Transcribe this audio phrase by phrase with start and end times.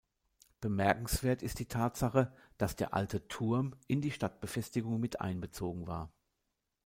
[0.61, 6.11] Bemerkenswert ist die Tatsache, dass der alte Turm in die Stadtbefestigung mit einbezogen war.